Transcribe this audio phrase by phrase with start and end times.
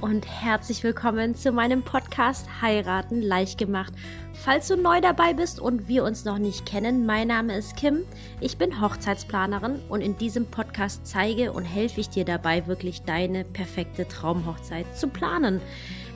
[0.00, 3.92] Und herzlich willkommen zu meinem Podcast Heiraten leicht gemacht.
[4.32, 8.04] Falls du neu dabei bist und wir uns noch nicht kennen, mein Name ist Kim.
[8.40, 13.44] Ich bin Hochzeitsplanerin und in diesem Podcast zeige und helfe ich dir dabei, wirklich deine
[13.44, 15.60] perfekte Traumhochzeit zu planen.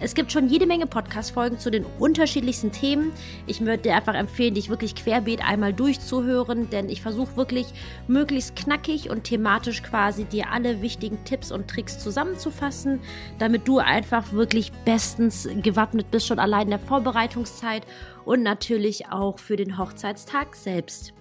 [0.02, 3.12] Es gibt schon jede Menge Podcast-Folgen zu den unterschiedlichsten Themen.
[3.46, 7.66] Ich würde dir einfach empfehlen, dich wirklich querbeet einmal durchzuhören, denn ich versuche wirklich
[8.08, 12.98] möglichst knackig und thematisch quasi dir alle wichtigen Tipps und Tricks zusammenzufassen,
[13.38, 17.86] damit du einfach wirklich bestens gewappnet bist, schon allein in der Vorbereitungszeit
[18.24, 21.12] und natürlich auch für den Hochzeitstag selbst.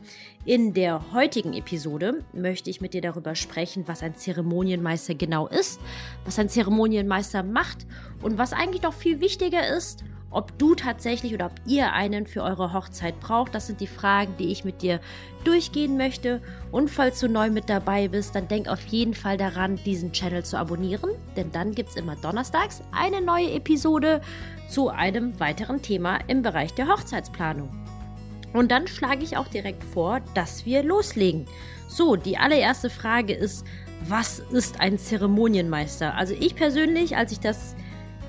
[0.44, 5.80] In der heutigen Episode möchte ich mit dir darüber sprechen, was ein Zeremonienmeister genau ist,
[6.26, 7.86] was ein Zeremonienmeister macht
[8.24, 12.42] und was eigentlich noch viel wichtiger ist, ob du tatsächlich oder ob ihr einen für
[12.42, 13.54] eure Hochzeit braucht.
[13.54, 15.00] Das sind die Fragen, die ich mit dir
[15.44, 16.42] durchgehen möchte.
[16.72, 20.44] Und falls du neu mit dabei bist, dann denk auf jeden Fall daran, diesen Channel
[20.44, 24.22] zu abonnieren, denn dann gibt es immer donnerstags eine neue Episode
[24.68, 27.81] zu einem weiteren Thema im Bereich der Hochzeitsplanung.
[28.54, 31.46] Und dann schlage ich auch direkt vor, dass wir loslegen.
[31.88, 33.66] So, die allererste Frage ist,
[34.08, 36.16] was ist ein Zeremonienmeister?
[36.16, 37.76] Also ich persönlich, als ich das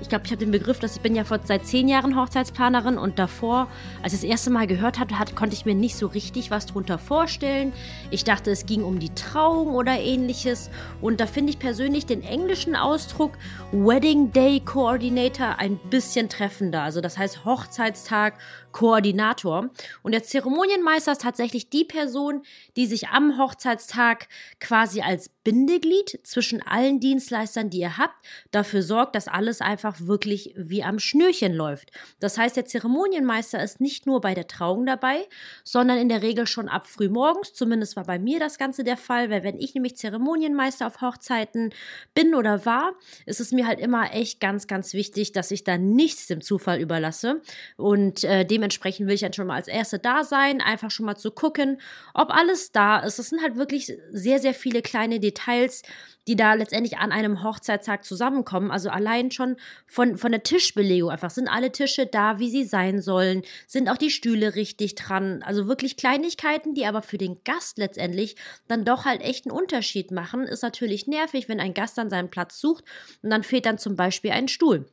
[0.03, 2.97] ich glaube, ich habe den Begriff, dass ich bin ja vor, seit zehn Jahren Hochzeitsplanerin
[2.97, 3.69] und davor,
[4.01, 6.65] als ich das erste Mal gehört habe, hat, konnte ich mir nicht so richtig was
[6.65, 7.71] drunter vorstellen.
[8.11, 10.69] Ich dachte, es ging um die Trauung oder ähnliches.
[10.99, 13.37] Und da finde ich persönlich den englischen Ausdruck
[13.71, 16.81] Wedding Day Coordinator ein bisschen treffender.
[16.81, 18.33] Also das heißt Hochzeitstag
[18.73, 19.69] Koordinator.
[20.01, 22.41] Und der Zeremonienmeister ist tatsächlich die Person,
[22.75, 24.27] die sich am Hochzeitstag
[24.59, 28.15] quasi als Bindeglied zwischen allen Dienstleistern, die ihr habt,
[28.51, 31.91] dafür sorgt, dass alles einfach wirklich wie am Schnürchen läuft.
[32.19, 35.27] Das heißt, der Zeremonienmeister ist nicht nur bei der Trauung dabei,
[35.63, 37.53] sondern in der Regel schon ab frühmorgens.
[37.53, 41.73] Zumindest war bei mir das Ganze der Fall, weil wenn ich nämlich Zeremonienmeister auf Hochzeiten
[42.13, 42.93] bin oder war,
[43.25, 46.79] ist es mir halt immer echt ganz, ganz wichtig, dass ich da nichts dem Zufall
[46.79, 47.41] überlasse.
[47.75, 51.17] Und äh, dementsprechend will ich dann schon mal als Erste da sein, einfach schon mal
[51.17, 51.81] zu gucken,
[52.13, 53.19] ob alles da ist.
[53.19, 55.83] Es sind halt wirklich sehr, sehr viele kleine Details
[56.27, 58.71] die da letztendlich an einem Hochzeitstag zusammenkommen.
[58.71, 59.57] Also allein schon
[59.87, 61.29] von, von der Tischbelegung einfach.
[61.29, 63.43] Sind alle Tische da, wie sie sein sollen?
[63.67, 65.43] Sind auch die Stühle richtig dran?
[65.43, 68.35] Also wirklich Kleinigkeiten, die aber für den Gast letztendlich
[68.67, 70.43] dann doch halt echt einen Unterschied machen.
[70.43, 72.85] Ist natürlich nervig, wenn ein Gast dann seinen Platz sucht
[73.21, 74.85] und dann fehlt dann zum Beispiel ein Stuhl.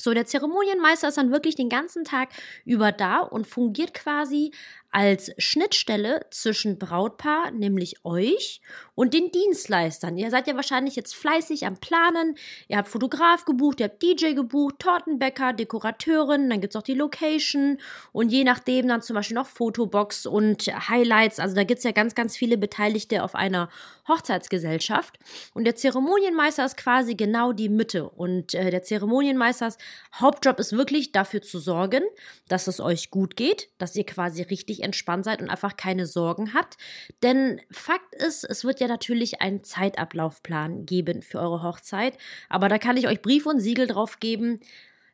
[0.00, 2.30] So, der Zeremonienmeister ist dann wirklich den ganzen Tag
[2.64, 4.52] über da und fungiert quasi
[4.94, 8.60] als Schnittstelle zwischen Brautpaar, nämlich euch,
[8.94, 10.16] und den Dienstleistern.
[10.16, 12.36] Ihr seid ja wahrscheinlich jetzt fleißig am Planen.
[12.68, 16.94] Ihr habt Fotograf gebucht, ihr habt DJ gebucht, Tortenbäcker, Dekorateurin, dann gibt es auch die
[16.94, 17.78] Location
[18.12, 21.40] und je nachdem dann zum Beispiel noch Fotobox und Highlights.
[21.40, 23.70] Also da gibt es ja ganz, ganz viele Beteiligte auf einer
[24.06, 25.18] Hochzeitsgesellschaft.
[25.54, 28.08] Und der Zeremonienmeister ist quasi genau die Mitte.
[28.08, 29.78] Und äh, der Zeremonienmeisters
[30.14, 32.02] Hauptjob ist wirklich dafür zu sorgen,
[32.48, 36.54] dass es euch gut geht, dass ihr quasi richtig entspannt seid und einfach keine Sorgen
[36.54, 36.76] habt.
[37.22, 42.16] Denn Fakt ist, es wird ja natürlich einen Zeitablaufplan geben für eure Hochzeit.
[42.48, 44.60] Aber da kann ich euch Brief und Siegel drauf geben,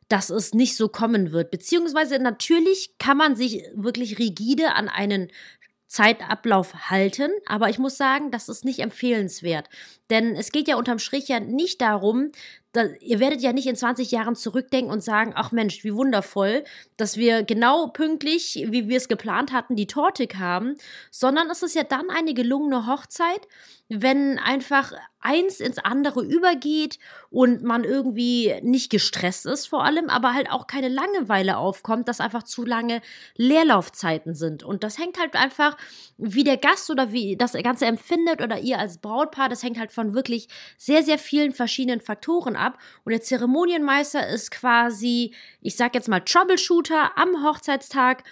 [0.07, 1.51] dass es nicht so kommen wird.
[1.51, 5.31] Beziehungsweise natürlich kann man sich wirklich rigide an einen
[5.91, 9.67] Zeitablauf halten, aber ich muss sagen, das ist nicht empfehlenswert.
[10.09, 12.31] Denn es geht ja unterm Strich ja nicht darum,
[12.73, 16.63] da, ihr werdet ja nicht in 20 Jahren zurückdenken und sagen, ach Mensch, wie wundervoll,
[16.97, 20.75] dass wir genau pünktlich, wie wir es geplant hatten, die Torte haben,
[21.09, 23.47] sondern es ist ja dann eine gelungene Hochzeit,
[23.89, 26.97] wenn einfach eins ins andere übergeht
[27.29, 32.19] und man irgendwie nicht gestresst ist vor allem, aber halt auch keine Langeweile aufkommt, dass
[32.19, 33.01] einfach zu lange
[33.35, 34.63] Leerlaufzeiten sind.
[34.63, 35.77] Und das hängt halt einfach,
[36.17, 39.91] wie der Gast oder wie das Ganze empfindet oder ihr als Brautpaar, das hängt halt
[39.91, 42.77] von wirklich sehr, sehr vielen verschiedenen Faktoren ab.
[43.03, 48.23] Und der Zeremonienmeister ist quasi, ich sag jetzt mal, Troubleshooter am Hochzeitstag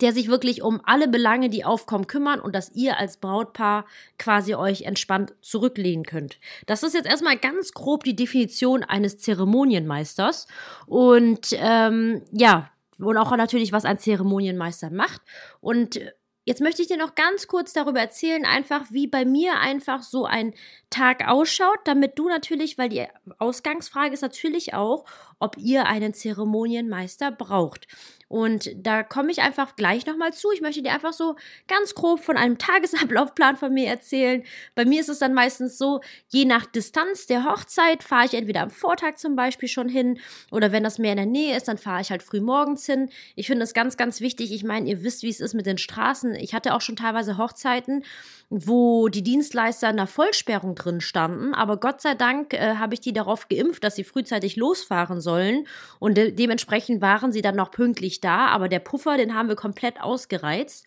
[0.00, 3.86] der sich wirklich um alle Belange, die aufkommen, kümmern und dass ihr als Brautpaar
[4.18, 6.38] quasi euch entspannt zurücklehnen könnt.
[6.66, 10.48] Das ist jetzt erstmal ganz grob die Definition eines Zeremonienmeisters.
[10.86, 15.20] Und ähm, ja, und auch natürlich, was ein Zeremonienmeister macht.
[15.60, 16.00] Und
[16.48, 20.26] Jetzt möchte ich dir noch ganz kurz darüber erzählen, einfach wie bei mir einfach so
[20.26, 20.54] ein
[20.90, 23.04] Tag ausschaut, damit du natürlich, weil die
[23.38, 25.06] Ausgangsfrage ist natürlich auch,
[25.40, 27.88] ob ihr einen Zeremonienmeister braucht.
[28.28, 30.50] Und da komme ich einfach gleich nochmal zu.
[30.50, 31.36] Ich möchte dir einfach so
[31.68, 34.42] ganz grob von einem Tagesablaufplan von mir erzählen.
[34.74, 38.62] Bei mir ist es dann meistens so, je nach Distanz der Hochzeit fahre ich entweder
[38.62, 40.18] am Vortag zum Beispiel schon hin
[40.50, 43.10] oder wenn das mehr in der Nähe ist, dann fahre ich halt früh morgens hin.
[43.36, 44.52] Ich finde das ganz, ganz wichtig.
[44.52, 46.34] Ich meine, ihr wisst, wie es ist mit den Straßen.
[46.34, 48.04] Ich hatte auch schon teilweise Hochzeiten,
[48.48, 51.52] wo die Dienstleister in der Vollsperrung drin standen.
[51.54, 55.66] Aber Gott sei Dank äh, habe ich die darauf geimpft, dass sie frühzeitig losfahren sollen.
[55.98, 59.56] Und de dementsprechend waren sie dann noch pünktlich da, aber der Puffer, den haben wir
[59.56, 60.86] komplett ausgereizt.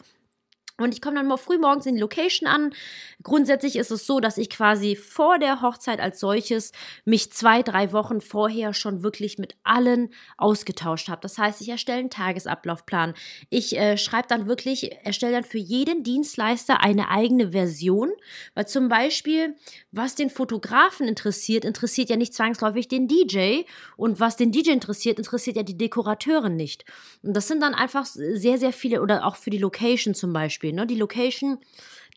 [0.80, 2.74] Und ich komme dann mal früh morgens in die Location an.
[3.22, 6.72] Grundsätzlich ist es so, dass ich quasi vor der Hochzeit als solches
[7.06, 11.22] mich zwei, drei Wochen vorher schon wirklich mit allen ausgetauscht habe.
[11.22, 13.14] Das heißt, ich erstelle einen Tagesablaufplan.
[13.50, 18.12] Ich äh, schreibe dann wirklich, erstelle dann für jeden Dienstleister eine eigene Version,
[18.54, 19.56] weil zum Beispiel,
[19.92, 23.64] was den Fotografen interessiert, interessiert ja nicht zwangsläufig den DJ
[23.98, 26.86] und was den DJ interessiert, interessiert ja die Dekorateurin nicht.
[27.22, 30.69] Und das sind dann einfach sehr, sehr viele oder auch für die Location zum Beispiel.
[30.69, 30.74] Beispiel.
[30.74, 30.88] Ne?
[30.88, 31.60] Die Location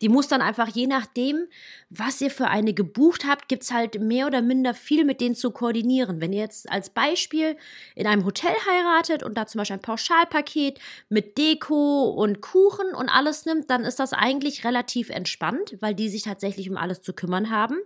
[0.01, 1.47] die muss dann einfach je nachdem,
[1.89, 5.35] was ihr für eine gebucht habt, gibt es halt mehr oder minder viel mit denen
[5.35, 6.19] zu koordinieren.
[6.21, 7.55] Wenn ihr jetzt als Beispiel
[7.95, 10.79] in einem Hotel heiratet und da zum Beispiel ein Pauschalpaket
[11.09, 16.09] mit Deko und Kuchen und alles nimmt, dann ist das eigentlich relativ entspannt, weil die
[16.09, 17.77] sich tatsächlich um alles zu kümmern haben.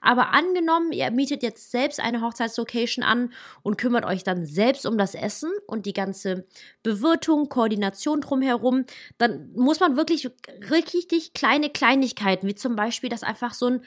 [0.00, 3.32] Aber angenommen, ihr mietet jetzt selbst eine Hochzeitslocation an
[3.62, 6.46] und kümmert euch dann selbst um das Essen und die ganze
[6.82, 8.84] Bewirtung, Koordination drumherum,
[9.16, 10.30] dann muss man wirklich
[10.70, 13.82] richtig kleine kleine Kleinigkeiten, wie zum Beispiel, dass einfach so ein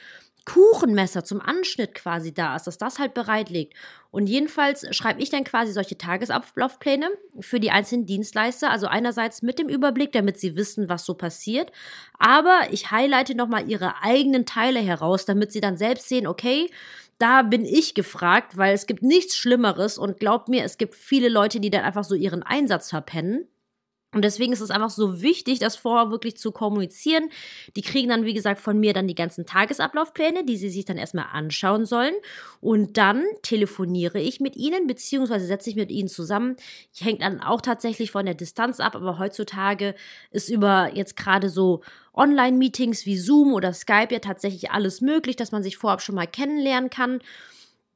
[0.45, 3.73] Kuchenmesser zum Anschnitt quasi da ist, dass das halt bereit liegt.
[4.11, 7.09] Und jedenfalls schreibe ich dann quasi solche Tagesablaufpläne
[7.41, 8.71] für die einzelnen Dienstleister.
[8.71, 11.73] Also einerseits mit dem Überblick, damit sie wissen, was so passiert.
[12.17, 16.71] Aber ich highlighte nochmal ihre eigenen Teile heraus, damit sie dann selbst sehen, okay,
[17.17, 21.27] da bin ich gefragt, weil es gibt nichts Schlimmeres und glaubt mir, es gibt viele
[21.27, 23.47] Leute, die dann einfach so ihren Einsatz verpennen.
[24.13, 27.29] Und deswegen ist es einfach so wichtig, das vorher wirklich zu kommunizieren.
[27.75, 30.97] Die kriegen dann, wie gesagt, von mir dann die ganzen Tagesablaufpläne, die sie sich dann
[30.97, 32.13] erstmal anschauen sollen.
[32.61, 36.55] Und dann telefoniere ich mit ihnen, beziehungsweise setze ich mit ihnen zusammen.
[36.97, 39.93] Hängt dann auch tatsächlich von der Distanz ab, aber heutzutage
[40.31, 41.81] ist über jetzt gerade so
[42.13, 46.27] Online-Meetings wie Zoom oder Skype ja tatsächlich alles möglich, dass man sich vorab schon mal
[46.27, 47.19] kennenlernen kann.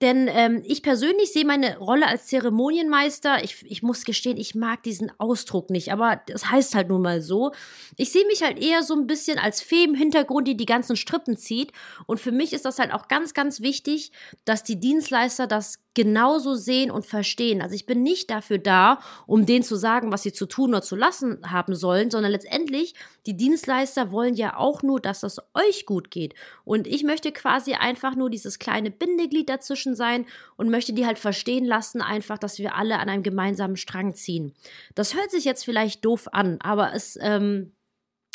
[0.01, 4.81] Denn ähm, ich persönlich sehe meine Rolle als Zeremonienmeister, ich, ich muss gestehen, ich mag
[4.81, 7.51] diesen Ausdruck nicht, aber das heißt halt nun mal so.
[7.97, 10.95] Ich sehe mich halt eher so ein bisschen als Fee im Hintergrund, die die ganzen
[10.95, 11.71] Strippen zieht.
[12.07, 14.11] Und für mich ist das halt auch ganz, ganz wichtig,
[14.43, 17.61] dass die Dienstleister das genauso sehen und verstehen.
[17.61, 20.81] Also ich bin nicht dafür da, um denen zu sagen, was sie zu tun oder
[20.81, 22.95] zu lassen haben sollen, sondern letztendlich,
[23.25, 26.33] die Dienstleister wollen ja auch nur, dass es euch gut geht.
[26.63, 30.25] Und ich möchte quasi einfach nur dieses kleine Bindeglied dazwischen sein
[30.57, 34.53] und möchte die halt verstehen lassen, einfach, dass wir alle an einem gemeinsamen Strang ziehen.
[34.95, 37.71] Das hört sich jetzt vielleicht doof an, aber es, ähm,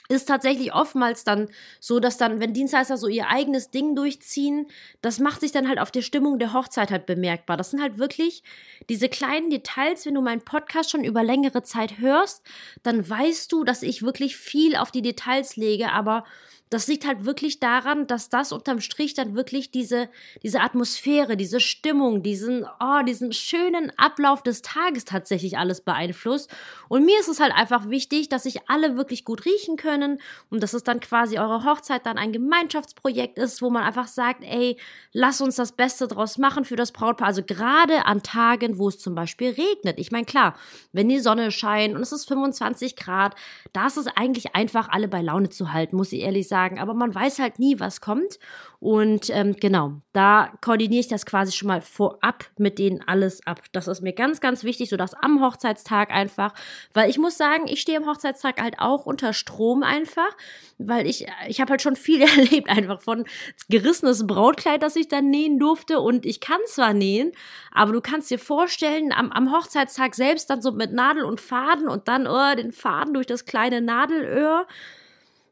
[0.09, 1.49] ist tatsächlich oftmals dann
[1.81, 4.67] so, dass dann, wenn Dienstleister so ihr eigenes Ding durchziehen,
[5.03, 7.57] das macht sich dann halt auf der Stimmung der Hochzeit halt bemerkbar.
[7.57, 8.43] Das sind halt wirklich
[8.89, 12.43] diese kleinen Details, wenn du meinen Podcast schon über längere Zeit hörst,
[12.83, 16.25] dann weißt du, dass ich wirklich viel auf die Details lege, aber
[16.69, 20.09] das liegt halt wirklich daran, dass das unterm Strich dann wirklich diese,
[20.43, 26.51] diese Atmosphäre, diese Stimmung, diesen, oh, diesen schönen Ablauf des Tages tatsächlich alles beeinflusst.
[26.89, 30.21] Und mir ist es halt einfach wichtig, dass sich alle wirklich gut riechen können
[30.51, 34.43] und dass es dann quasi eure Hochzeit dann ein Gemeinschaftsprojekt ist, wo man einfach sagt,
[34.43, 34.77] ey,
[35.13, 37.29] lass uns das Beste draus machen für das Brautpaar.
[37.29, 40.01] Also gerade an Tagen, wo es zum Beispiel regnet.
[40.01, 40.57] Ich meine, klar,
[40.93, 43.37] wenn die Sonne scheint und es ist 25 Grad,
[43.73, 46.79] da ist es eigentlich einfach, alle bei Laune zu halten, muss ich ehrlich sagen sagen,
[46.79, 48.39] aber man weiß halt nie, was kommt.
[48.81, 53.61] Und ähm, genau, da koordiniere ich das quasi schon mal vorab mit denen alles ab.
[53.73, 56.55] Das ist mir ganz, ganz wichtig, so dass am Hochzeitstag einfach,
[56.95, 60.31] weil ich muss sagen, ich stehe am Hochzeitstag halt auch unter Strom einfach,
[60.79, 63.25] weil ich, ich habe halt schon viel erlebt, einfach von
[63.69, 66.01] gerissenes Brautkleid, das ich dann nähen durfte.
[66.01, 67.33] Und ich kann zwar nähen,
[67.71, 71.89] aber du kannst dir vorstellen, am, am Hochzeitstag selbst dann so mit Nadel und Faden
[71.89, 74.67] und dann oh, den Faden durch das kleine Nadelöhr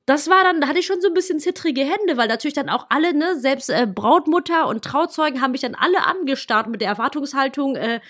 [0.06, 2.68] das war dann, da hatte ich schon so ein bisschen zittrige Hände, weil natürlich dann
[2.68, 6.88] auch alle, ne, selbst äh, Brautmutter und Trauzeugen haben mich dann alle angestarrt mit der
[6.88, 8.00] Erwartungshaltung, äh,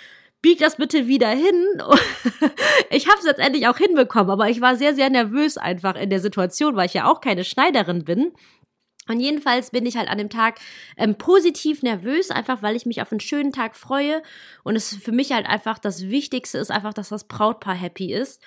[0.42, 1.80] bieg das bitte wieder hin.
[2.90, 6.20] ich habe es letztendlich auch hinbekommen, aber ich war sehr, sehr nervös einfach in der
[6.20, 8.32] Situation, weil ich ja auch keine Schneiderin bin.
[9.08, 10.58] Und jedenfalls bin ich halt an dem Tag
[10.96, 14.22] ähm, positiv nervös, einfach weil ich mich auf einen schönen Tag freue.
[14.64, 18.42] Und es für mich halt einfach das Wichtigste ist einfach, dass das Brautpaar happy ist.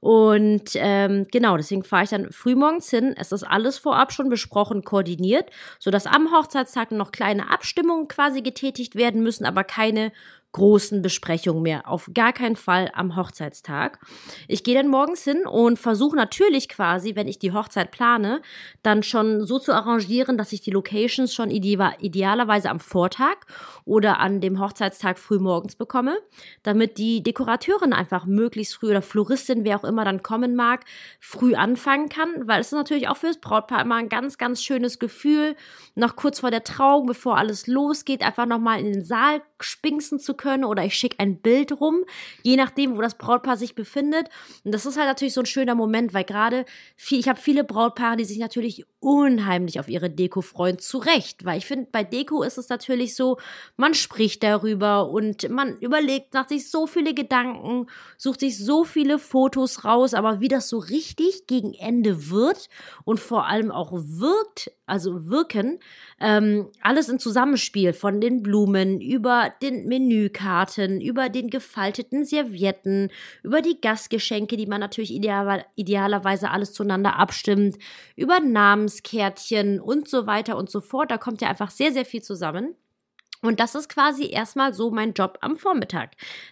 [0.00, 3.14] Und ähm, genau, deswegen fahre ich dann frühmorgens hin.
[3.16, 8.94] Es ist alles vorab schon besprochen, koordiniert, sodass am Hochzeitstag noch kleine Abstimmungen quasi getätigt
[8.94, 10.12] werden müssen, aber keine
[10.52, 11.88] großen Besprechungen mehr.
[11.88, 14.00] Auf gar keinen Fall am Hochzeitstag.
[14.48, 18.40] Ich gehe dann morgens hin und versuche natürlich quasi, wenn ich die Hochzeit plane,
[18.82, 23.36] dann schon so zu arrangieren, dass ich die Locations schon idealerweise am Vortag
[23.84, 26.18] oder an dem Hochzeitstag früh morgens bekomme,
[26.62, 30.84] damit die Dekorateurin einfach möglichst früh oder Floristin, wer auch immer dann kommen mag,
[31.20, 34.98] früh anfangen kann, weil es ist natürlich auch fürs Brautpaar immer ein ganz, ganz schönes
[34.98, 35.56] Gefühl,
[35.94, 40.34] noch kurz vor der Trauung, bevor alles losgeht, einfach nochmal in den Saal spinksen zu
[40.38, 42.04] können oder ich schicke ein Bild rum,
[42.42, 44.28] je nachdem, wo das Brautpaar sich befindet.
[44.64, 46.64] Und das ist halt natürlich so ein schöner Moment, weil gerade
[46.96, 51.44] viel, ich habe viele Brautpaare, die sich natürlich unheimlich auf ihre Deko freuen, zu Recht,
[51.44, 53.38] weil ich finde, bei Deko ist es natürlich so,
[53.76, 59.18] man spricht darüber und man überlegt, macht sich so viele Gedanken, sucht sich so viele
[59.18, 62.68] Fotos raus, aber wie das so richtig gegen Ende wird
[63.04, 65.78] und vor allem auch wirkt, also wirken,
[66.20, 73.10] ähm, alles im Zusammenspiel von den Blumen über den Menükarten, über den gefalteten Servietten,
[73.42, 77.76] über die Gastgeschenke, die man natürlich ideal, idealerweise alles zueinander abstimmt,
[78.16, 81.10] über Namenskärtchen und so weiter und so fort.
[81.10, 82.74] Da kommt ja einfach sehr, sehr viel zusammen.
[83.40, 86.10] Und das ist quasi erstmal so mein Job am Vormittag.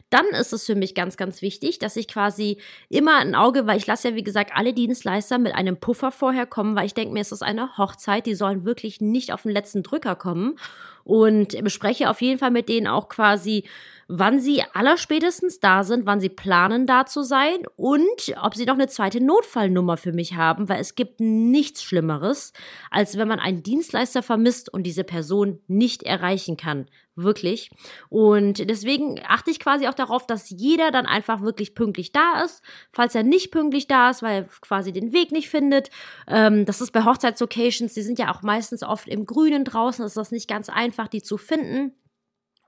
[0.08, 3.76] Dann ist es für mich ganz, ganz wichtig, dass ich quasi immer ein Auge, weil
[3.76, 7.12] ich lasse ja, wie gesagt, alle Dienstleister mit einem Puffer vorher kommen, weil ich denke
[7.12, 10.58] mir, es ist eine Hochzeit, die sollen wirklich nicht auf den letzten Drücker kommen
[11.02, 13.64] und bespreche auf jeden Fall mit denen auch quasi,
[14.08, 18.74] wann sie allerspätestens da sind, wann sie planen da zu sein und ob sie noch
[18.74, 22.52] eine zweite Notfallnummer für mich haben, weil es gibt nichts Schlimmeres,
[22.90, 26.86] als wenn man einen Dienstleister vermisst und diese Person nicht erreichen kann.
[27.18, 27.70] Wirklich.
[28.10, 32.62] Und deswegen achte ich quasi auch darauf, dass jeder dann einfach wirklich pünktlich da ist.
[32.92, 35.88] Falls er nicht pünktlich da ist, weil er quasi den Weg nicht findet.
[36.28, 40.18] Ähm, das ist bei Hochzeitslocations, die sind ja auch meistens oft im Grünen draußen, ist
[40.18, 41.94] das nicht ganz einfach, die zu finden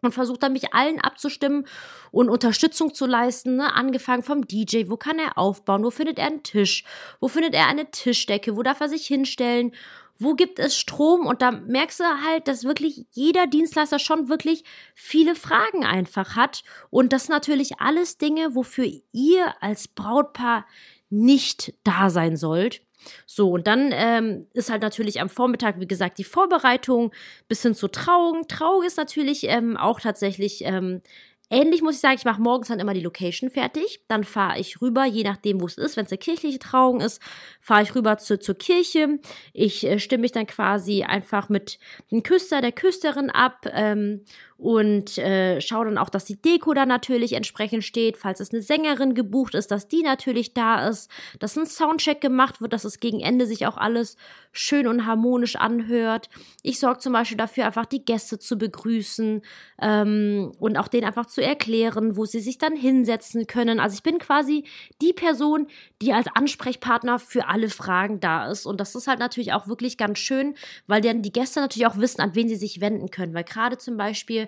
[0.02, 1.66] und versucht dann mich allen abzustimmen
[2.10, 3.74] und Unterstützung zu leisten, ne?
[3.74, 6.84] angefangen vom DJ, wo kann er aufbauen, wo findet er einen Tisch,
[7.20, 9.72] wo findet er eine Tischdecke, wo darf er sich hinstellen
[10.18, 11.26] wo gibt es Strom?
[11.26, 14.64] Und da merkst du halt, dass wirklich jeder Dienstleister schon wirklich
[14.94, 16.64] viele Fragen einfach hat.
[16.90, 20.66] Und das natürlich alles Dinge, wofür ihr als Brautpaar
[21.08, 22.82] nicht da sein sollt.
[23.26, 27.12] So, und dann ähm, ist halt natürlich am Vormittag, wie gesagt, die Vorbereitung
[27.48, 28.48] bis hin zur Trauung.
[28.48, 31.02] Trauung ist natürlich ähm, auch tatsächlich ähm,
[31.50, 34.00] Ähnlich muss ich sagen, ich mache morgens dann immer die Location fertig.
[34.08, 35.96] Dann fahre ich rüber, je nachdem, wo es ist.
[35.96, 37.22] Wenn es eine kirchliche Trauung ist,
[37.60, 39.18] fahre ich rüber zu, zur Kirche.
[39.54, 41.78] Ich äh, stimme mich dann quasi einfach mit
[42.10, 43.66] dem Küster, der Küsterin ab.
[43.72, 44.24] Ähm,
[44.58, 48.60] und äh, schaue dann auch, dass die Deko da natürlich entsprechend steht, falls es eine
[48.60, 52.98] Sängerin gebucht ist, dass die natürlich da ist, dass ein Soundcheck gemacht wird, dass es
[52.98, 54.16] gegen Ende sich auch alles
[54.50, 56.28] schön und harmonisch anhört.
[56.64, 59.42] Ich sorge zum Beispiel dafür, einfach die Gäste zu begrüßen
[59.80, 63.78] ähm, und auch denen einfach zu erklären, wo sie sich dann hinsetzen können.
[63.78, 64.64] Also ich bin quasi
[65.00, 65.68] die Person,
[66.02, 68.66] die als Ansprechpartner für alle Fragen da ist.
[68.66, 70.54] Und das ist halt natürlich auch wirklich ganz schön,
[70.88, 73.34] weil dann die Gäste natürlich auch wissen, an wen sie sich wenden können.
[73.34, 74.47] Weil gerade zum Beispiel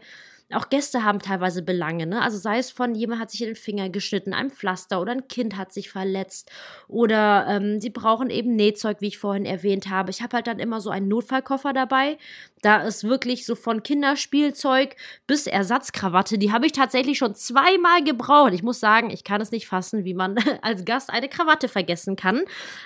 [0.53, 2.23] auch Gäste haben teilweise Belange, ne?
[2.23, 5.29] Also sei es von jemand hat sich in den Finger geschnitten, ein Pflaster oder ein
[5.29, 6.51] Kind hat sich verletzt
[6.89, 10.11] oder ähm, sie brauchen eben Nähzeug, wie ich vorhin erwähnt habe.
[10.11, 12.19] Ich habe halt dann immer so einen Notfallkoffer dabei.
[12.63, 16.37] Da ist wirklich so von Kinderspielzeug bis Ersatzkrawatte.
[16.37, 18.53] Die habe ich tatsächlich schon zweimal gebraucht.
[18.53, 22.17] Ich muss sagen, ich kann es nicht fassen, wie man als Gast eine Krawatte vergessen
[22.17, 22.43] kann.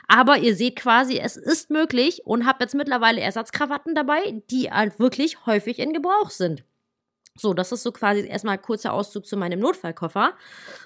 [0.07, 4.99] Aber ihr seht quasi, es ist möglich und habe jetzt mittlerweile Ersatzkrawatten dabei, die halt
[4.99, 6.63] wirklich häufig in Gebrauch sind.
[7.37, 10.35] So, das ist so quasi erstmal kurzer Auszug zu meinem Notfallkoffer.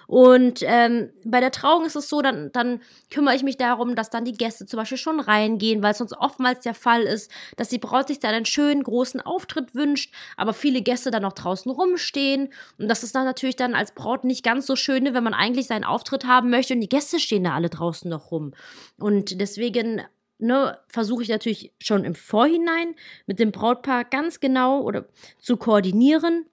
[0.06, 4.08] Und ähm, bei der Trauung ist es so, dann, dann kümmere ich mich darum, dass
[4.08, 7.68] dann die Gäste zum Beispiel schon reingehen, weil es sonst oftmals der Fall ist, dass
[7.68, 11.70] die Braut sich dann einen schönen großen Auftritt wünscht, aber viele Gäste dann noch draußen
[11.70, 12.48] rumstehen.
[12.78, 15.66] Und das ist dann natürlich dann als Braut nicht ganz so schön, wenn man eigentlich
[15.66, 18.54] seinen Auftritt haben möchte und die Gäste stehen da alle draußen noch rum.
[18.98, 20.00] Und deswegen
[20.38, 22.94] ne, versuche ich natürlich schon im Vorhinein
[23.26, 25.06] mit dem Brautpaar ganz genau oder
[25.38, 26.46] zu koordinieren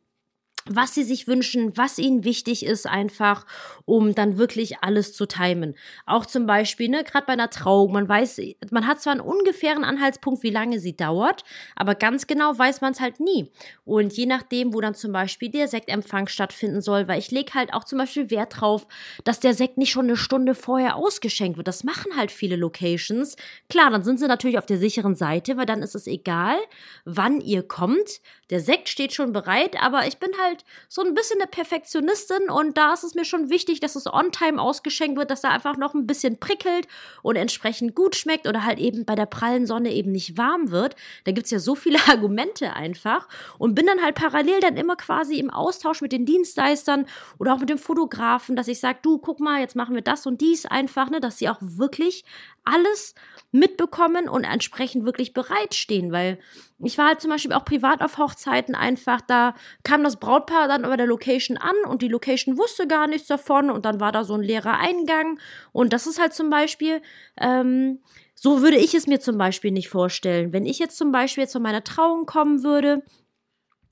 [0.67, 3.45] was sie sich wünschen, was ihnen wichtig ist, einfach,
[3.85, 5.75] um dann wirklich alles zu timen.
[6.05, 8.41] Auch zum Beispiel, ne, gerade bei einer Trauung, man weiß,
[8.71, 11.43] man hat zwar einen ungefähren Anhaltspunkt, wie lange sie dauert,
[11.75, 13.51] aber ganz genau weiß man es halt nie.
[13.83, 17.73] Und je nachdem, wo dann zum Beispiel der Sektempfang stattfinden soll, weil ich lege halt
[17.73, 18.87] auch zum Beispiel Wert drauf,
[19.23, 21.67] dass der Sekt nicht schon eine Stunde vorher ausgeschenkt wird.
[21.67, 23.35] Das machen halt viele Locations.
[23.69, 26.57] Klar, dann sind sie natürlich auf der sicheren Seite, weil dann ist es egal,
[27.05, 28.19] wann ihr kommt.
[28.49, 32.49] Der Sekt steht schon bereit, aber ich bin halt halt so ein bisschen eine Perfektionistin
[32.49, 35.49] und da ist es mir schon wichtig, dass es on time ausgeschenkt wird, dass da
[35.49, 36.87] einfach noch ein bisschen prickelt
[37.21, 40.95] und entsprechend gut schmeckt oder halt eben bei der prallen Sonne eben nicht warm wird.
[41.25, 45.39] Da gibt's ja so viele Argumente einfach und bin dann halt parallel dann immer quasi
[45.39, 47.05] im Austausch mit den Dienstleistern
[47.37, 50.25] oder auch mit dem Fotografen, dass ich sage, du, guck mal, jetzt machen wir das
[50.25, 52.25] und dies einfach, ne, dass sie auch wirklich
[52.63, 53.13] alles
[53.51, 56.39] mitbekommen und entsprechend wirklich bereitstehen, weil
[56.79, 60.83] ich war halt zum Beispiel auch privat auf Hochzeiten einfach, da kam das Brautpaar dann
[60.83, 64.23] über der Location an und die Location wusste gar nichts davon und dann war da
[64.23, 65.39] so ein leerer Eingang
[65.71, 67.01] und das ist halt zum Beispiel,
[67.39, 67.99] ähm,
[68.33, 70.51] so würde ich es mir zum Beispiel nicht vorstellen.
[70.51, 73.01] Wenn ich jetzt zum Beispiel zu meiner Trauung kommen würde,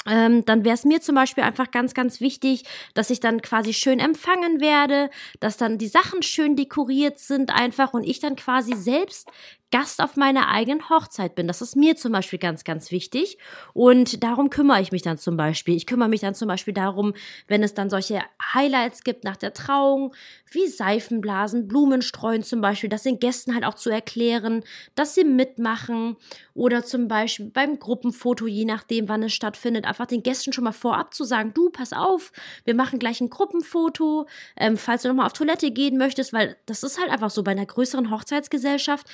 [0.06, 2.64] ähm, dann wäre es mir zum Beispiel einfach ganz, ganz wichtig,
[2.94, 5.10] dass ich dann quasi schön empfangen werde,
[5.40, 9.30] dass dann die Sachen schön dekoriert sind einfach und ich dann quasi selbst
[9.74, 11.48] Gast auf meiner eigenen Hochzeit bin.
[11.48, 13.40] Das ist mir zum Beispiel ganz, ganz wichtig.
[13.74, 15.76] Und darum kümmere ich mich dann zum Beispiel.
[15.76, 17.16] Ich kümmere mich dann zum Beispiel darum,
[17.48, 18.22] wenn es dann solche
[18.54, 20.14] Highlights gibt nach der Trauung,
[20.52, 24.64] wie Seifenblasen, Blumenstreuen zum Beispiel, das den Gästen halt auch zu erklären,
[24.94, 26.18] dass sie mitmachen.
[26.54, 30.72] Oder zum Beispiel beim Gruppenfoto, je nachdem, wann es stattfindet, einfach den Gästen schon mal
[30.72, 32.32] vorab zu sagen, du, pass auf,
[32.64, 36.84] wir machen gleich ein Gruppenfoto, ähm, falls du nochmal auf Toilette gehen möchtest, weil das
[36.84, 39.08] ist halt einfach so bei einer größeren Hochzeitsgesellschaft,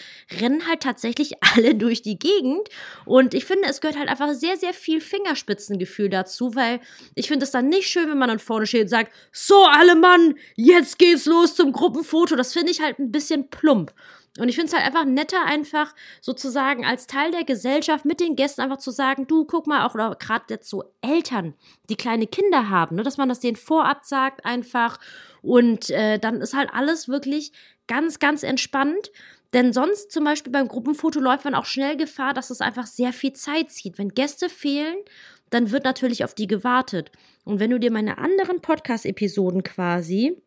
[0.49, 2.67] rennen halt tatsächlich alle durch die Gegend.
[3.05, 6.79] Und ich finde, es gehört halt einfach sehr, sehr viel Fingerspitzengefühl dazu, weil
[7.15, 9.95] ich finde es dann nicht schön, wenn man dann vorne steht und sagt, so alle
[9.95, 12.35] Mann, jetzt geht's los zum Gruppenfoto.
[12.35, 13.93] Das finde ich halt ein bisschen plump.
[14.37, 18.35] Und ich finde es halt einfach netter, einfach sozusagen als Teil der Gesellschaft mit den
[18.35, 21.55] Gästen einfach zu sagen, du guck mal, auch oder gerade jetzt so Eltern,
[21.89, 24.99] die kleine Kinder haben, ne, dass man das denen vorab sagt einfach.
[25.41, 27.51] Und äh, dann ist halt alles wirklich
[27.87, 29.11] ganz, ganz entspannt.
[29.53, 33.13] Denn sonst zum Beispiel beim Gruppenfoto läuft man auch schnell Gefahr, dass es einfach sehr
[33.13, 33.97] viel Zeit zieht.
[33.97, 34.97] Wenn Gäste fehlen,
[35.49, 37.11] dann wird natürlich auf die gewartet.
[37.45, 40.37] Und wenn du dir meine anderen Podcast-Episoden quasi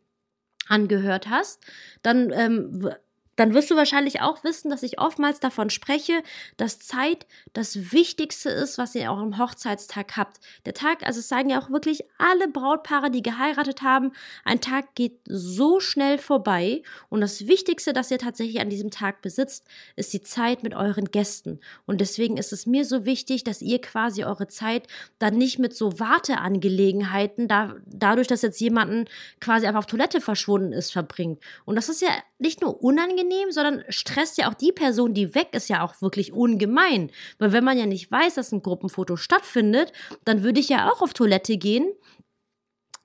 [0.69, 1.61] angehört hast,
[2.03, 2.91] dann ähm,
[3.37, 6.23] dann wirst du wahrscheinlich auch wissen, dass ich oftmals davon spreche,
[6.57, 10.39] dass Zeit das Wichtigste ist, was ihr auch am Hochzeitstag habt.
[10.67, 14.12] Der Tag, also es sagen ja auch wirklich alle Brautpaare, die geheiratet haben,
[14.45, 19.23] ein Tag geht so schnell vorbei und das Wichtigste, das ihr tatsächlich an diesem Tag
[19.23, 21.61] besitzt, ist die Zeit mit euren Gästen.
[21.87, 24.87] Und deswegen ist es mir so wichtig, dass ihr quasi eure Zeit
[25.19, 29.07] dann nicht mit so Warteangelegenheiten, da, dadurch, dass jetzt jemanden
[29.41, 31.41] quasi einfach auf Toilette verschwunden ist, verbringt.
[31.65, 35.35] Und das ist ja nicht nur unangenehm, unangenehm, sondern stresst ja auch die Person, die
[35.35, 37.11] weg ist, ja auch wirklich ungemein.
[37.38, 39.92] Weil wenn man ja nicht weiß, dass ein Gruppenfoto stattfindet,
[40.25, 41.87] dann würde ich ja auch auf Toilette gehen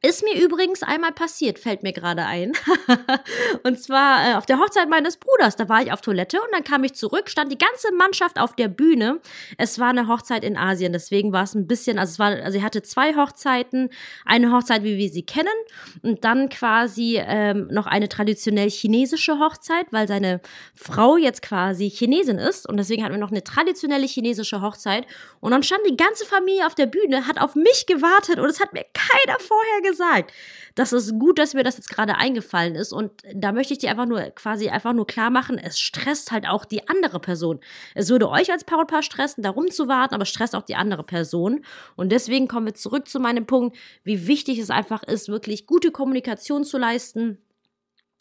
[0.04, 2.54] ist mir übrigens einmal passiert, fällt mir gerade ein.
[3.64, 5.56] und zwar äh, auf der Hochzeit meines Bruders.
[5.56, 8.56] Da war ich auf Toilette und dann kam ich zurück, stand die ganze Mannschaft auf
[8.56, 9.20] der Bühne.
[9.58, 12.60] Es war eine Hochzeit in Asien, deswegen war es ein bisschen, also es war, also
[12.60, 13.90] er hatte zwei Hochzeiten.
[14.24, 15.48] Eine Hochzeit, wie wir sie kennen,
[16.04, 20.42] und dann quasi ähm, noch eine traditionell chinesische Hochzeit, weil seine
[20.76, 22.70] Frau jetzt quasi Chinesin ist.
[22.70, 25.08] Und deswegen hatten wir noch eine traditionelle chinesische Hochzeit.
[25.40, 28.60] Und dann stand die ganze Familie auf der Bühne, hat auf mich gewartet und es
[28.60, 29.97] hat mir keiner vorher gesagt.
[30.76, 32.94] Das ist gut, dass mir das jetzt gerade eingefallen ist.
[32.94, 36.48] Und da möchte ich dir einfach nur quasi einfach nur klar machen, es stresst halt
[36.48, 37.60] auch die andere Person.
[37.96, 41.04] Es würde euch als Brautpaar stressen, darum zu warten, aber es stresst auch die andere
[41.04, 41.66] Person.
[41.96, 45.92] Und deswegen kommen wir zurück zu meinem Punkt, wie wichtig es einfach ist, wirklich gute
[45.92, 47.40] Kommunikation zu leisten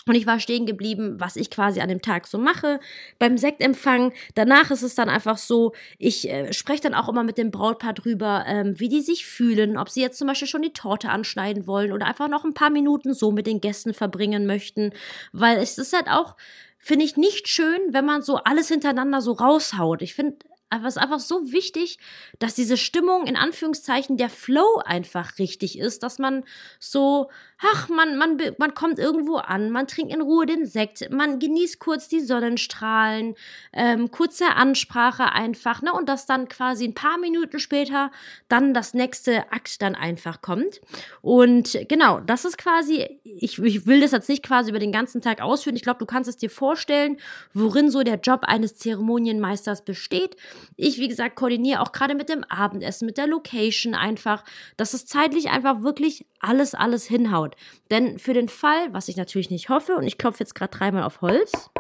[0.09, 2.79] und ich war stehen geblieben, was ich quasi an dem Tag so mache.
[3.19, 7.39] Beim Sektempfang, danach ist es dann einfach so, ich äh, spreche dann auch immer mit
[7.39, 10.73] dem Brautpaar drüber, ähm, wie die sich fühlen, ob sie jetzt zum Beispiel schon die
[10.73, 14.93] Torte anschneiden wollen oder einfach noch ein paar Minuten so mit den Gästen verbringen möchten.
[15.33, 16.37] Weil es ist halt auch,
[16.79, 20.03] finde ich, nicht schön, wenn man so alles hintereinander so raushaut.
[20.03, 20.37] Ich finde,
[20.69, 21.99] aber es ist einfach so wichtig,
[22.41, 26.45] dass diese Stimmung, in Anführungszeichen, der Flow einfach richtig ist, dass man
[26.81, 31.39] so, ach, man, man, man kommt irgendwo an, man trinkt in Ruhe den Sekt, man
[31.39, 33.37] genießt kurz die Sonnenstrahlen,
[33.73, 38.11] ähm, kurze Ansprache einfach, ne, und dass dann quasi ein paar Minuten später
[38.49, 40.81] dann das nächste Akt dann einfach kommt.
[41.23, 45.21] Und genau, das ist quasi, ich, ich will das jetzt nicht quasi über den ganzen
[45.21, 45.77] Tag ausführen.
[45.77, 47.19] Ich glaube, du kannst es dir vorstellen,
[47.55, 50.37] worin so der Job eines Zeremonienmeisters besteht.
[50.77, 54.45] Ich, wie gesagt, koordiniere auch gerade mit dem Abendessen, mit der Location einfach,
[54.77, 57.57] dass es zeitlich einfach wirklich alles, alles hinhaut.
[57.91, 61.03] Denn für den Fall, was ich natürlich nicht hoffe, und ich klopfe jetzt gerade dreimal
[61.03, 61.71] auf Holz,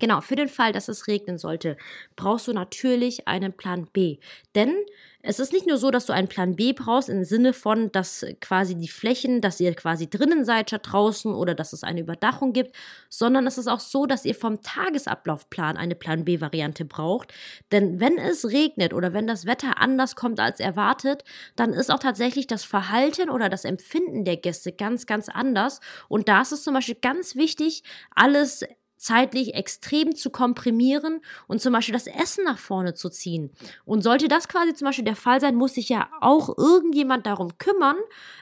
[0.00, 1.76] Genau, für den Fall, dass es regnen sollte,
[2.16, 4.18] brauchst du natürlich einen Plan B.
[4.56, 4.74] Denn
[5.22, 8.26] es ist nicht nur so, dass du einen Plan B brauchst im Sinne von, dass
[8.40, 12.52] quasi die Flächen, dass ihr quasi drinnen seid statt draußen oder dass es eine Überdachung
[12.52, 12.74] gibt,
[13.08, 17.32] sondern es ist auch so, dass ihr vom Tagesablaufplan eine Plan B-Variante braucht.
[17.72, 21.22] Denn wenn es regnet oder wenn das Wetter anders kommt als erwartet,
[21.56, 25.80] dann ist auch tatsächlich das Verhalten oder das Empfinden der Gäste ganz, ganz anders.
[26.08, 27.82] Und da ist es zum Beispiel ganz wichtig,
[28.14, 28.64] alles
[28.96, 33.50] zeitlich extrem zu komprimieren und zum Beispiel das Essen nach vorne zu ziehen.
[33.84, 37.58] Und sollte das quasi zum Beispiel der Fall sein, muss sich ja auch irgendjemand darum
[37.58, 37.96] kümmern,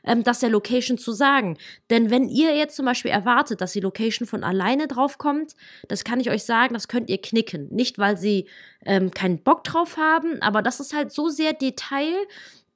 [0.04, 1.58] ähm, das der Location zu sagen.
[1.90, 5.54] Denn wenn ihr jetzt zum Beispiel erwartet, dass die Location von alleine draufkommt,
[5.88, 7.68] das kann ich euch sagen, das könnt ihr knicken.
[7.70, 8.48] Nicht, weil sie
[8.84, 12.14] ähm, keinen Bock drauf haben, aber das ist halt so sehr Detail,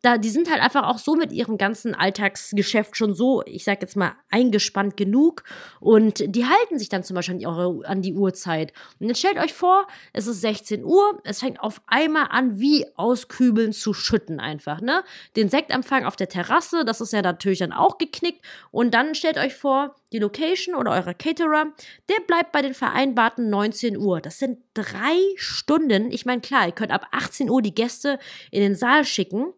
[0.07, 3.83] da, die sind halt einfach auch so mit ihrem ganzen Alltagsgeschäft schon so, ich sag
[3.83, 5.42] jetzt mal, eingespannt genug
[5.81, 8.73] und die halten sich dann zum Beispiel an die, an die Uhrzeit.
[9.01, 12.87] Und jetzt stellt euch vor, es ist 16 Uhr, es fängt auf einmal an, wie
[12.97, 15.03] auskübeln zu schütten einfach, ne?
[15.35, 19.38] Den Sektempfang auf der Terrasse, das ist ja natürlich dann auch geknickt und dann stellt
[19.38, 21.66] euch vor, die Location oder euer Caterer,
[22.09, 24.21] der bleibt bei den vereinbarten 19 Uhr.
[24.21, 26.12] Das sind drei Stunden.
[26.12, 28.21] Ich meine, klar, ihr könnt ab 18 Uhr die Gäste
[28.53, 29.53] in den Saal schicken.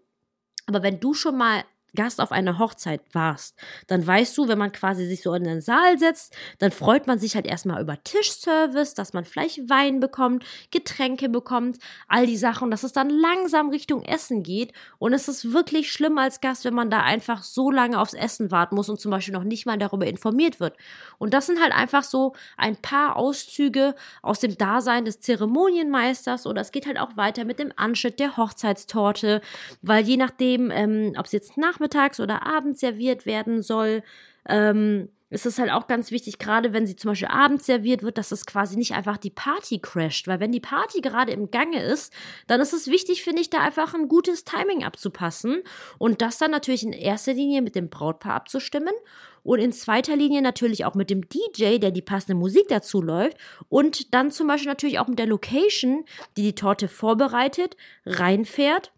[0.68, 4.72] Aber wenn du schon mal Gast auf einer Hochzeit warst, dann weißt du, wenn man
[4.72, 8.94] quasi sich so in den Saal setzt, dann freut man sich halt erstmal über Tischservice,
[8.94, 14.02] dass man vielleicht Wein bekommt, Getränke bekommt, all die Sachen, dass es dann langsam Richtung
[14.02, 14.72] Essen geht.
[14.98, 18.50] Und es ist wirklich schlimm als Gast, wenn man da einfach so lange aufs Essen
[18.50, 20.76] warten muss und zum Beispiel noch nicht mal darüber informiert wird.
[21.18, 26.60] Und das sind halt einfach so ein paar Auszüge aus dem Dasein des Zeremonienmeisters oder
[26.60, 29.40] es geht halt auch weiter mit dem Anschnitt der Hochzeitstorte,
[29.82, 34.02] weil je nachdem, ähm, ob es jetzt nach nachmittags oder abends serviert werden soll.
[34.48, 38.16] Ähm, ist es halt auch ganz wichtig, gerade wenn sie zum Beispiel abends serviert wird,
[38.16, 40.26] dass es quasi nicht einfach die Party crasht.
[40.26, 42.14] Weil wenn die Party gerade im Gange ist,
[42.46, 45.62] dann ist es wichtig, finde ich, da einfach ein gutes Timing abzupassen
[45.98, 48.94] und das dann natürlich in erster Linie mit dem Brautpaar abzustimmen
[49.42, 53.36] und in zweiter Linie natürlich auch mit dem DJ, der die passende Musik dazu läuft
[53.68, 56.06] und dann zum Beispiel natürlich auch mit der Location,
[56.38, 58.92] die die Torte vorbereitet, reinfährt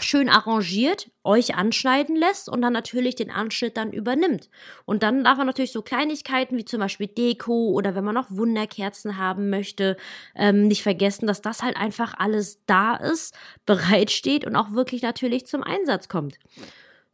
[0.00, 4.50] schön arrangiert, euch anschneiden lässt und dann natürlich den Anschnitt dann übernimmt.
[4.84, 8.30] Und dann darf man natürlich so Kleinigkeiten wie zum Beispiel Deko oder wenn man noch
[8.30, 9.96] Wunderkerzen haben möchte,
[10.34, 15.46] ähm, nicht vergessen, dass das halt einfach alles da ist, bereitsteht und auch wirklich natürlich
[15.46, 16.38] zum Einsatz kommt.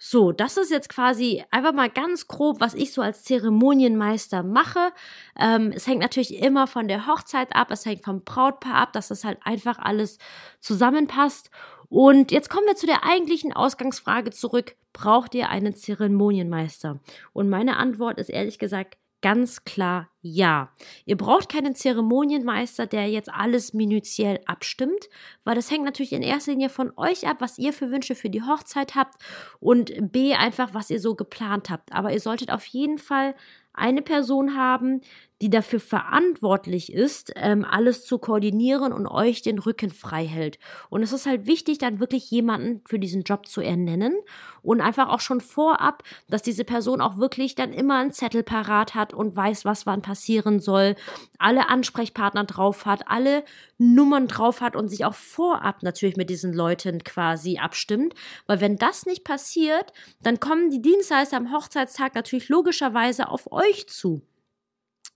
[0.02, 4.92] So, das ist jetzt quasi einfach mal ganz grob, was ich so als Zeremonienmeister mache.
[5.38, 9.08] Ähm, es hängt natürlich immer von der Hochzeit ab, es hängt vom Brautpaar ab, dass
[9.08, 10.16] das halt einfach alles
[10.58, 11.50] zusammenpasst.
[11.90, 14.76] Und jetzt kommen wir zu der eigentlichen Ausgangsfrage zurück.
[14.92, 17.00] Braucht ihr einen Zeremonienmeister?
[17.32, 20.70] Und meine Antwort ist ehrlich gesagt ganz klar ja.
[21.04, 25.08] Ihr braucht keinen Zeremonienmeister, der jetzt alles minutiell abstimmt,
[25.44, 28.30] weil das hängt natürlich in erster Linie von euch ab, was ihr für Wünsche für
[28.30, 29.20] die Hochzeit habt
[29.58, 31.92] und B einfach, was ihr so geplant habt.
[31.92, 33.34] Aber ihr solltet auf jeden Fall
[33.72, 35.00] eine Person haben,
[35.40, 40.58] die dafür verantwortlich ist, ähm, alles zu koordinieren und euch den Rücken frei hält.
[40.90, 44.14] Und es ist halt wichtig, dann wirklich jemanden für diesen Job zu ernennen
[44.62, 48.94] und einfach auch schon vorab, dass diese Person auch wirklich dann immer einen Zettel parat
[48.94, 50.94] hat und weiß, was wann passieren soll,
[51.38, 53.42] alle Ansprechpartner drauf hat, alle
[53.78, 58.14] Nummern drauf hat und sich auch vorab natürlich mit diesen Leuten quasi abstimmt.
[58.46, 63.88] Weil wenn das nicht passiert, dann kommen die Dienstleister am Hochzeitstag natürlich logischerweise auf euch
[63.88, 64.22] zu.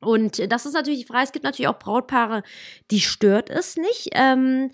[0.04, 1.24] Und das ist natürlich die Frage.
[1.24, 2.42] Es gibt natürlich auch Brautpaare,
[2.90, 4.10] die stört es nicht.
[4.12, 4.70] Ähm,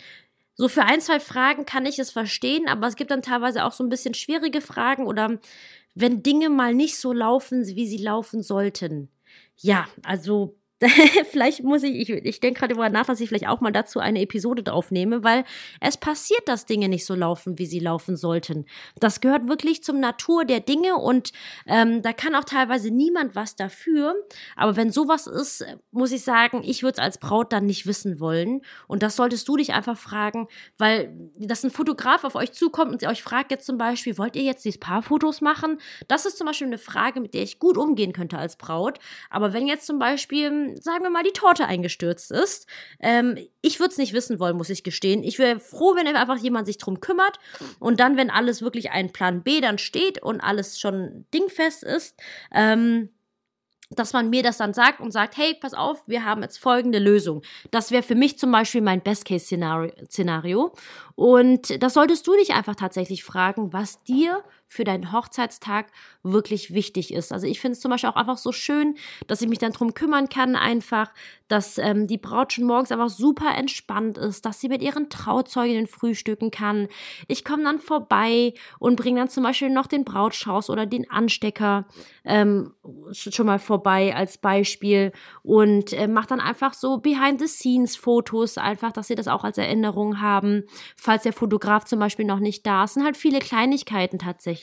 [0.54, 3.72] so für ein, zwei Fragen kann ich es verstehen, aber es gibt dann teilweise auch
[3.72, 5.38] so ein bisschen schwierige Fragen oder
[5.94, 9.08] wenn Dinge mal nicht so laufen, wie sie laufen sollten.
[9.56, 10.59] Ja, also
[11.30, 14.00] vielleicht muss ich, ich, ich denke gerade darüber nach, dass ich vielleicht auch mal dazu
[14.00, 15.44] eine Episode draufnehme, weil
[15.80, 18.64] es passiert, dass Dinge nicht so laufen, wie sie laufen sollten.
[18.98, 21.32] Das gehört wirklich zum Natur der Dinge und
[21.66, 24.14] ähm, da kann auch teilweise niemand was dafür.
[24.56, 28.18] Aber wenn sowas ist, muss ich sagen, ich würde es als Braut dann nicht wissen
[28.18, 28.62] wollen.
[28.86, 33.04] Und das solltest du dich einfach fragen, weil dass ein Fotograf auf euch zukommt und
[33.06, 35.78] euch fragt jetzt zum Beispiel, wollt ihr jetzt diese Paarfotos machen?
[36.08, 38.98] Das ist zum Beispiel eine Frage, mit der ich gut umgehen könnte als Braut.
[39.28, 42.66] Aber wenn jetzt zum Beispiel sagen wir mal, die Torte eingestürzt ist.
[43.00, 45.22] Ähm, ich würde es nicht wissen wollen, muss ich gestehen.
[45.22, 47.38] Ich wäre froh, wenn einfach jemand sich drum kümmert
[47.78, 52.16] und dann, wenn alles wirklich ein Plan B dann steht und alles schon dingfest ist,
[52.52, 53.10] ähm,
[53.90, 56.98] dass man mir das dann sagt und sagt, hey, pass auf, wir haben jetzt folgende
[56.98, 57.42] Lösung.
[57.70, 60.72] Das wäre für mich zum Beispiel mein Best-Case-Szenario.
[61.16, 65.86] Und das solltest du dich einfach tatsächlich fragen, was dir für deinen Hochzeitstag
[66.22, 67.32] wirklich wichtig ist.
[67.32, 68.94] Also ich finde es zum Beispiel auch einfach so schön,
[69.26, 71.12] dass ich mich dann drum kümmern kann, einfach,
[71.48, 75.88] dass ähm, die Braut schon morgens einfach super entspannt ist, dass sie mit ihren Trauzeuginnen
[75.88, 76.86] frühstücken kann.
[77.26, 81.86] Ich komme dann vorbei und bringe dann zum Beispiel noch den Brautstrauß oder den Anstecker
[82.24, 82.72] ähm,
[83.10, 85.10] schon mal vorbei als Beispiel
[85.42, 90.62] und äh, mache dann einfach so Behind-the-Scenes-Fotos, einfach, dass sie das auch als Erinnerung haben,
[90.96, 92.94] falls der Fotograf zum Beispiel noch nicht da ist.
[92.94, 94.59] sind halt viele Kleinigkeiten tatsächlich.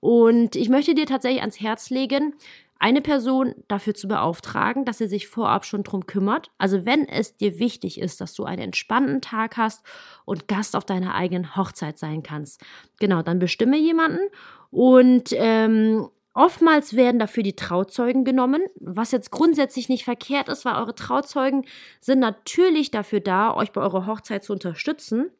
[0.00, 2.34] Und ich möchte dir tatsächlich ans Herz legen,
[2.78, 6.50] eine Person dafür zu beauftragen, dass sie sich vorab schon drum kümmert.
[6.58, 9.84] Also wenn es dir wichtig ist, dass du einen entspannten Tag hast
[10.24, 12.60] und Gast auf deiner eigenen Hochzeit sein kannst.
[13.00, 14.20] Genau, dann bestimme jemanden
[14.70, 20.74] und ähm, Oftmals werden dafür die Trauzeugen genommen, was jetzt grundsätzlich nicht verkehrt ist, weil
[20.74, 21.64] eure Trauzeugen
[22.00, 25.30] sind natürlich dafür da, euch bei eurer Hochzeit zu unterstützen.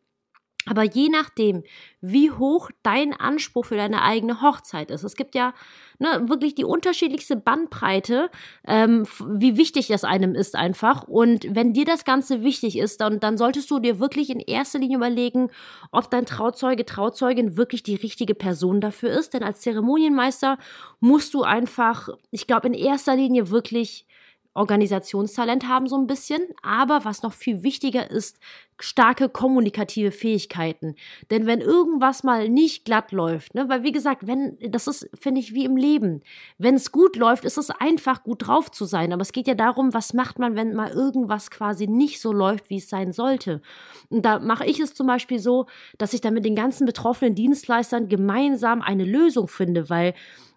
[0.66, 1.62] Aber je nachdem,
[2.00, 5.04] wie hoch dein Anspruch für deine eigene Hochzeit ist.
[5.04, 5.54] Es gibt ja
[5.98, 8.30] ne, wirklich die unterschiedlichste Bandbreite,
[8.66, 11.04] ähm, wie wichtig das einem ist einfach.
[11.04, 14.78] Und wenn dir das Ganze wichtig ist, dann, dann solltest du dir wirklich in erster
[14.78, 15.50] Linie überlegen,
[15.92, 19.32] ob dein Trauzeuge, Trauzeugin wirklich die richtige Person dafür ist.
[19.32, 20.58] Denn als Zeremonienmeister
[21.00, 24.06] musst du einfach, ich glaube, in erster Linie wirklich
[24.54, 28.38] Organisationstalent haben so ein bisschen, aber was noch viel wichtiger ist,
[28.80, 30.94] starke kommunikative Fähigkeiten.
[31.30, 35.40] Denn wenn irgendwas mal nicht glatt läuft, ne, weil wie gesagt, wenn, das ist, finde
[35.40, 36.22] ich, wie im Leben.
[36.58, 39.12] Wenn es gut läuft, ist es einfach, gut drauf zu sein.
[39.12, 42.70] Aber es geht ja darum, was macht man, wenn mal irgendwas quasi nicht so läuft,
[42.70, 43.60] wie es sein sollte.
[44.10, 45.66] Und da mache ich es zum Beispiel so,
[45.98, 50.14] dass ich dann mit den ganzen betroffenen Dienstleistern gemeinsam eine Lösung finde, weil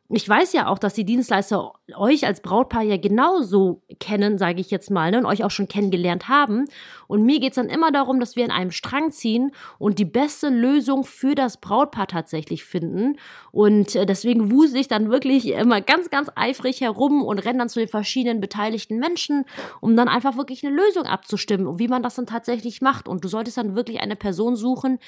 [0.09, 4.71] ich weiß ja auch, dass die Dienstleister euch als Brautpaar ja genauso kennen, sage ich
[4.71, 6.65] jetzt mal, ne, und euch auch schon kennengelernt haben.
[7.07, 10.47] Und mir geht's dann immer darum, dass wir in einem Strang ziehen und die beste
[10.47, 13.17] Lösung für das Brautpaar tatsächlich finden.
[13.51, 17.69] Und äh, deswegen wusel ich dann wirklich immer ganz, ganz eifrig herum und renne dann
[17.69, 19.43] zu den verschiedenen beteiligten Menschen,
[19.81, 23.09] um dann einfach wirklich eine Lösung abzustimmen und wie man das dann tatsächlich macht.
[23.09, 24.99] Und du solltest dann wirklich eine Person suchen,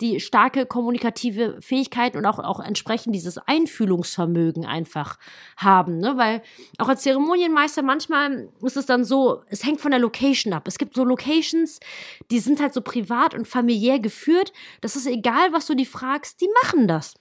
[0.00, 5.18] die starke kommunikative Fähigkeiten und auch, auch entsprechend dieses Einfühlungsvermögen Vermögen einfach
[5.56, 6.16] haben, ne?
[6.16, 6.42] Weil
[6.78, 10.66] auch als Zeremonienmeister manchmal ist es dann so, es hängt von der Location ab.
[10.66, 11.80] Es gibt so Locations,
[12.30, 14.52] die sind halt so privat und familiär geführt.
[14.80, 17.14] Das ist egal, was du die fragst, die machen das.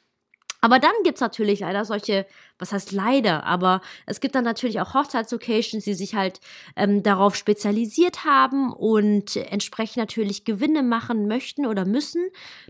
[0.67, 2.25] Aber dann gibt es natürlich leider solche,
[2.60, 6.41] was heißt leider, aber es gibt dann natürlich auch Hochzeitslocations, die sich halt
[6.75, 12.21] ähm, darauf spezialisiert haben und entsprechend natürlich Gewinne machen möchten oder müssen.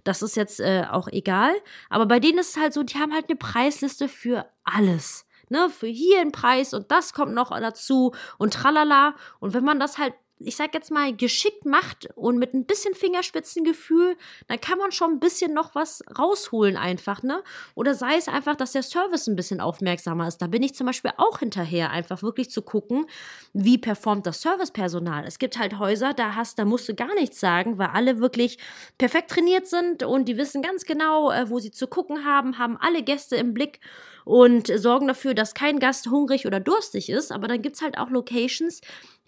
[0.04, 1.56] Das ist jetzt äh, auch egal.
[1.90, 5.26] Aber bei denen ist es halt so, die haben halt eine Preisliste für alles.
[5.50, 9.16] Ne, für hier ein Preis und das kommt noch dazu und tralala.
[9.40, 12.94] Und wenn man das halt ich sag jetzt mal, geschickt macht und mit ein bisschen
[12.94, 14.16] Fingerspitzengefühl,
[14.48, 17.44] dann kann man schon ein bisschen noch was rausholen einfach, ne?
[17.74, 20.38] Oder sei es einfach, dass der Service ein bisschen aufmerksamer ist.
[20.38, 23.08] Da bin ich zum Beispiel auch hinterher, einfach wirklich zu gucken,
[23.54, 25.26] wie performt das Servicepersonal.
[25.26, 28.60] Es gibt halt Häuser, da hast, da musst du gar nichts sagen, weil alle wirklich
[28.98, 32.78] perfekt trainiert sind und die wissen ganz genau, äh, wo sie zu gucken haben, haben
[32.78, 33.80] alle Gäste im Blick
[34.28, 37.32] und sorgen dafür, dass kein Gast hungrig oder durstig ist.
[37.32, 38.82] Aber dann gibt's halt auch Locations,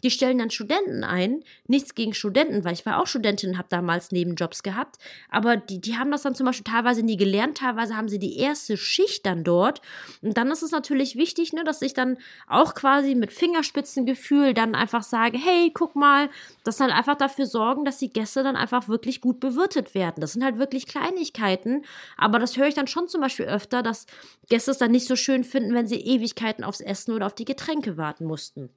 [0.03, 1.43] die stellen dann Studenten ein.
[1.67, 4.97] Nichts gegen Studenten, weil ich war auch Studentin, habe damals Nebenjobs gehabt.
[5.29, 7.57] Aber die, die haben das dann zum Beispiel teilweise nie gelernt.
[7.57, 9.81] Teilweise haben sie die erste Schicht dann dort.
[10.21, 14.75] Und dann ist es natürlich wichtig, ne, dass ich dann auch quasi mit Fingerspitzengefühl dann
[14.75, 16.29] einfach sage, hey, guck mal,
[16.63, 20.21] das halt einfach dafür sorgen, dass die Gäste dann einfach wirklich gut bewirtet werden.
[20.21, 21.83] Das sind halt wirklich Kleinigkeiten.
[22.17, 24.05] Aber das höre ich dann schon zum Beispiel öfter, dass
[24.49, 27.45] Gäste es dann nicht so schön finden, wenn sie Ewigkeiten aufs Essen oder auf die
[27.45, 28.69] Getränke warten mussten.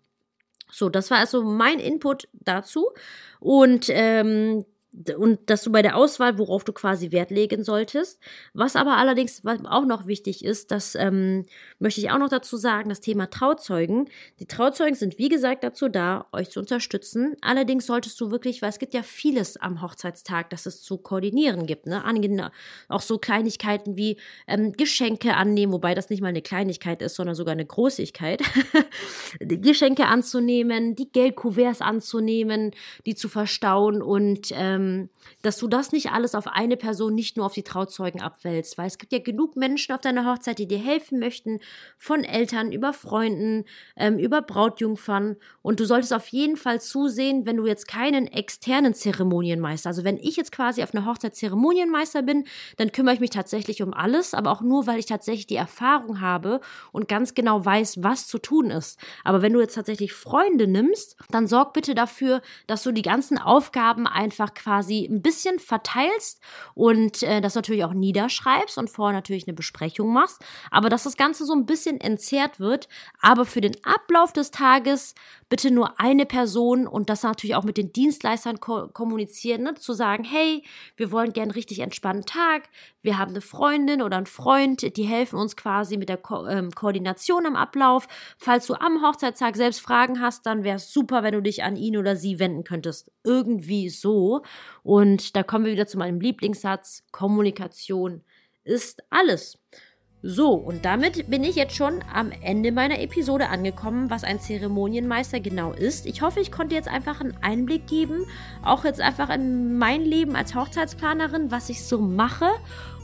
[0.72, 2.90] So, das war also mein Input dazu.
[3.40, 4.64] Und ähm,
[5.16, 8.20] und dass du bei der Auswahl, worauf du quasi Wert legen solltest.
[8.52, 11.44] Was aber allerdings auch noch wichtig ist, das ähm,
[11.78, 14.11] möchte ich auch noch dazu sagen, das Thema Trauzeugen.
[14.38, 17.37] Die Trauzeugen sind wie gesagt dazu da, euch zu unterstützen.
[17.40, 21.66] Allerdings solltest du wirklich, weil es gibt ja vieles am Hochzeitstag, das es zu koordinieren
[21.66, 21.87] gibt.
[21.87, 22.02] Ne?
[22.88, 27.35] Auch so Kleinigkeiten wie ähm, Geschenke annehmen, wobei das nicht mal eine Kleinigkeit ist, sondern
[27.35, 28.42] sogar eine Großigkeit.
[29.40, 32.72] Geschenke anzunehmen, die Geldkuverts anzunehmen,
[33.07, 35.08] die zu verstauen und ähm, ähm,
[35.42, 38.86] dass du das nicht alles auf eine Person, nicht nur auf die Trauzeugen abwälzt, weil
[38.86, 41.60] es gibt ja genug Menschen auf deiner Hochzeit, die dir helfen möchten,
[41.98, 43.64] von Eltern über Freunden,
[43.96, 48.94] ähm, über Brautjungfern und du solltest auf jeden Fall zusehen, wenn du jetzt keinen externen
[48.94, 52.44] Zeremonienmeister, also wenn ich jetzt quasi auf einer Hochzeit Zeremonienmeister bin,
[52.76, 56.20] dann kümmere ich mich tatsächlich um alles, aber auch nur, weil ich tatsächlich die Erfahrung
[56.20, 56.60] habe
[56.92, 58.98] und ganz genau weiß, was zu tun ist.
[59.24, 63.38] Aber wenn du jetzt tatsächlich Freunde nimmst, dann sorg bitte dafür, dass du die ganzen
[63.38, 66.40] Aufgaben einfach quasi quasi ein bisschen verteilst
[66.74, 71.18] und äh, das natürlich auch niederschreibst und vorher natürlich eine Besprechung machst, aber dass das
[71.18, 72.88] Ganze so ein bisschen entzerrt wird,
[73.20, 75.14] aber für den Ablauf des Tages
[75.52, 79.74] bitte nur eine Person und das natürlich auch mit den Dienstleistern ko kommunizieren, ne?
[79.74, 80.62] zu sagen, hey,
[80.96, 82.70] wir wollen gern richtig entspannten Tag,
[83.02, 86.70] wir haben eine Freundin oder einen Freund, die helfen uns quasi mit der Ko ähm,
[86.70, 88.08] Koordination am Ablauf.
[88.38, 91.76] Falls du am Hochzeitstag selbst Fragen hast, dann wäre es super, wenn du dich an
[91.76, 93.12] ihn oder sie wenden könntest.
[93.22, 94.40] Irgendwie so.
[94.82, 98.22] Und da kommen wir wieder zu meinem Lieblingssatz, Kommunikation
[98.64, 99.58] ist alles.
[100.24, 105.40] So, und damit bin ich jetzt schon am Ende meiner Episode angekommen, was ein Zeremonienmeister
[105.40, 106.06] genau ist.
[106.06, 108.24] Ich hoffe, ich konnte jetzt einfach einen Einblick geben,
[108.62, 112.46] auch jetzt einfach in mein Leben als Hochzeitsplanerin, was ich so mache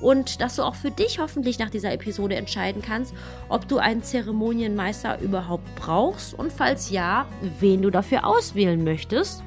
[0.00, 3.12] und dass du auch für dich hoffentlich nach dieser Episode entscheiden kannst,
[3.48, 7.26] ob du einen Zeremonienmeister überhaupt brauchst und falls ja,
[7.58, 9.42] wen du dafür auswählen möchtest.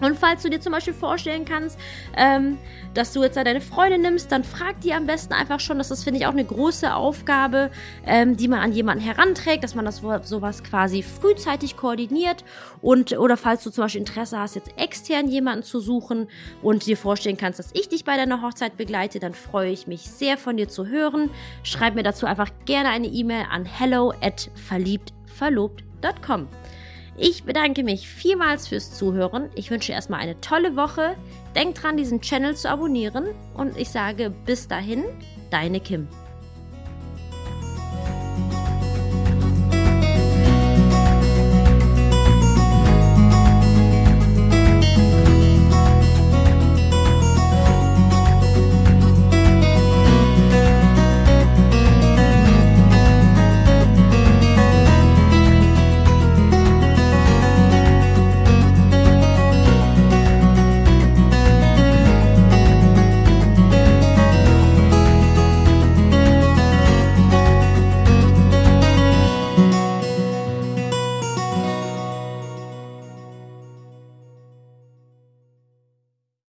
[0.00, 1.78] Und falls du dir zum Beispiel vorstellen kannst,
[2.16, 2.58] ähm,
[2.94, 5.78] dass du jetzt deine Freundin nimmst, dann frag die am besten einfach schon.
[5.78, 7.70] Das ist, finde ich, auch eine große Aufgabe,
[8.06, 12.44] ähm, die man an jemanden heranträgt, dass man das sowas quasi frühzeitig koordiniert.
[12.82, 16.28] Und oder falls du zum Beispiel Interesse hast, jetzt extern jemanden zu suchen
[16.62, 20.02] und dir vorstellen kannst, dass ich dich bei deiner Hochzeit begleite, dann freue ich mich
[20.02, 21.30] sehr von dir zu hören.
[21.62, 26.48] Schreib mir dazu einfach gerne eine E-Mail an hello at verliebtverlobt.com.
[27.16, 29.48] Ich bedanke mich vielmals fürs Zuhören.
[29.54, 31.14] Ich wünsche erstmal eine tolle Woche.
[31.54, 33.26] Denk dran, diesen Channel zu abonnieren.
[33.54, 35.04] Und ich sage bis dahin,
[35.50, 36.08] deine Kim.